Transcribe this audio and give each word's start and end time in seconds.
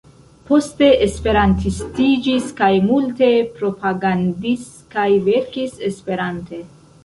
Poste 0.45 0.87
Esperantistiĝis 1.07 2.49
kaj 2.61 2.71
multe 2.87 3.29
propagandis 3.61 4.67
kaj 4.97 5.07
verkis 5.31 5.81
Esperante. 5.93 6.67